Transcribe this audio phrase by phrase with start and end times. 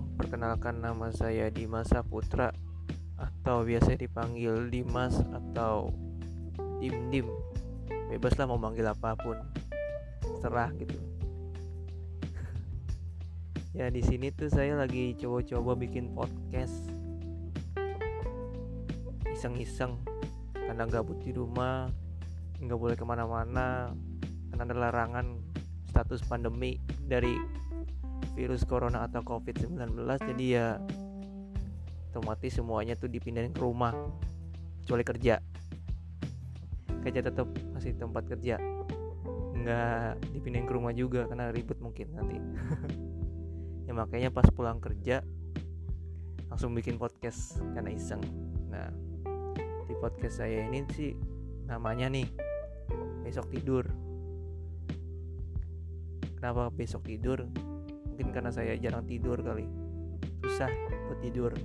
[0.00, 2.56] Perkenalkan nama saya Dimas Saputra
[3.20, 5.92] atau biasa dipanggil Dimas atau
[6.80, 7.28] Dim Dim.
[8.08, 9.36] Bebas lah mau manggil apa pun.
[10.40, 10.96] Serah gitu.
[13.76, 16.88] ya di sini tuh saya lagi coba-coba bikin podcast.
[19.28, 20.00] Iseng-iseng
[20.56, 21.92] karena gabut di rumah,
[22.62, 23.92] nggak boleh ke mana-mana
[24.48, 25.26] karena ada larangan
[25.92, 27.61] status pandemi dari
[28.32, 29.92] virus corona atau covid-19
[30.32, 30.66] jadi ya
[32.12, 33.96] otomatis semuanya tuh dipindahin ke rumah
[34.84, 35.40] kecuali kerja.
[37.02, 38.60] Kerja tetap masih tempat kerja.
[39.56, 42.36] Nggak dipindahin ke rumah juga karena ribet mungkin nanti.
[43.82, 45.26] Ya makanya pas pulang kerja
[46.46, 48.22] langsung bikin podcast karena iseng.
[48.70, 48.88] Nah
[49.90, 51.18] di podcast saya ini sih
[51.66, 52.24] namanya nih
[53.26, 53.82] besok tidur.
[56.38, 57.42] Kenapa besok tidur
[58.12, 59.64] mungkin karena saya jarang tidur kali.
[60.44, 60.68] Susah
[61.08, 61.56] buat tidur.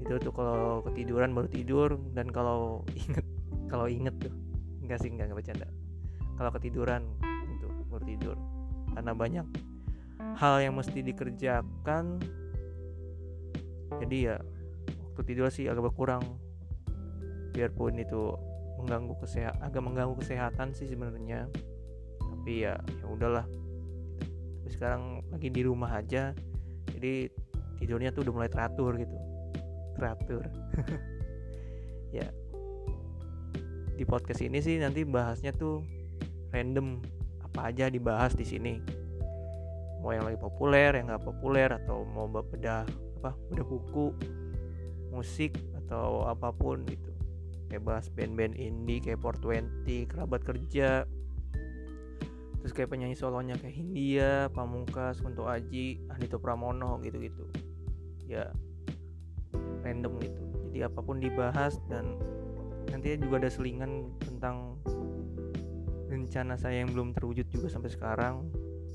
[0.00, 3.26] Tidur tuh kalau ketiduran baru tidur dan kalau inget
[3.68, 4.32] kalau inget tuh.
[4.80, 5.68] Enggak sih enggak, bercanda.
[6.40, 7.04] Kalau ketiduran
[7.52, 8.36] itu baru tidur.
[8.96, 9.46] Karena banyak
[10.40, 12.24] hal yang mesti dikerjakan.
[14.00, 14.40] Jadi ya
[15.12, 16.24] waktu tidur sih agak berkurang.
[17.52, 18.32] Biarpun itu
[18.80, 21.52] mengganggu kesehatan agak mengganggu kesehatan sih sebenarnya.
[22.16, 23.44] Tapi ya ya udahlah
[24.64, 26.32] tapi sekarang lagi di rumah aja
[26.88, 27.28] jadi
[27.84, 29.16] tidurnya tuh udah mulai teratur gitu.
[30.00, 30.44] Teratur.
[32.14, 32.30] Ya.
[33.98, 35.82] Di podcast ini sih nanti bahasnya tuh
[36.54, 37.02] random
[37.42, 38.78] apa aja dibahas di sini.
[39.98, 42.86] Mau yang lagi populer yang nggak populer atau mau bedah
[43.18, 44.14] apa bedah buku
[45.10, 47.10] musik atau apa pun gitu.
[47.66, 51.10] Kayak bahas band-band indie kayak 420 kerabat kerja
[52.64, 57.44] terus kayak penyanyi solonya kayak Hindia, Pamungkas, Kunto Aji, Andito Pramono gitu-gitu.
[58.24, 58.48] Ya
[59.84, 60.40] random gitu.
[60.72, 62.16] Jadi apa pun dibahas dan
[62.88, 64.80] nanti juga ada selingan tentang
[66.08, 68.48] rencana saya yang belum terwujud juga sampai sekarang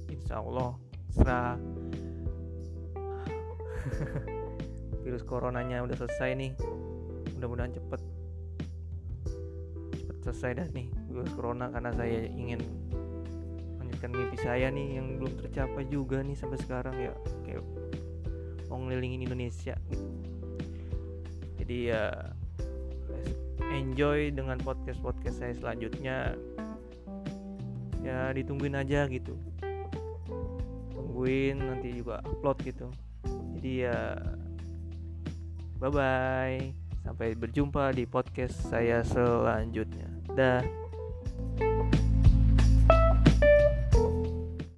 [0.10, 0.74] insya Allah
[1.14, 1.62] setelah
[5.06, 6.58] virus coronanya udah selesai nih.
[7.38, 8.02] Mudah-mudahan cepet.
[9.94, 12.89] Cepet selesai dah nih virus corona karena saya ingin
[14.00, 17.12] melanjutkan mimpi saya nih yang belum tercapai juga nih sampai sekarang ya.
[17.44, 17.68] Kayak
[18.72, 20.08] mau ngelilingin Indonesia gitu.
[21.60, 22.04] Jadi ya
[23.76, 26.32] enjoy dengan podcast podcast saya selanjutnya.
[28.00, 29.36] Ya ditungguin aja gitu.
[30.96, 32.88] Tungguin nanti juga upload gitu.
[33.60, 34.16] Jadi ya
[35.76, 36.72] bye bye
[37.04, 40.08] sampai berjumpa di podcast saya selanjutnya.
[40.32, 40.64] Dah